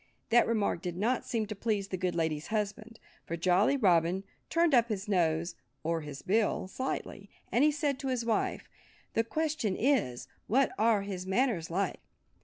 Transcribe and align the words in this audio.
That 0.31 0.47
remark 0.47 0.81
did 0.81 0.97
not 0.97 1.27
seem 1.27 1.45
to 1.45 1.55
please 1.55 1.89
the 1.89 1.95
good 1.95 2.15
lady's 2.15 2.47
husband. 2.47 2.99
For 3.27 3.37
Jolly 3.37 3.77
Robin 3.77 4.23
turned 4.49 4.73
up 4.73 4.89
his 4.89 5.07
nose—or 5.07 6.01
his 6.01 6.23
bill—slightly, 6.23 7.29
and 7.51 7.63
he 7.63 7.71
said 7.71 7.99
to 7.99 8.07
his 8.07 8.25
wife, 8.25 8.67
"The 9.13 9.23
question 9.23 9.75
is: 9.77 10.27
What 10.47 10.71
are 10.79 11.03
his 11.03 11.27
manners 11.27 11.69
like?" 11.69 11.99